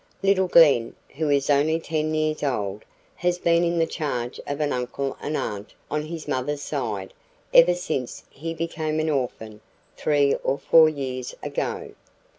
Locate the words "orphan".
9.11-9.61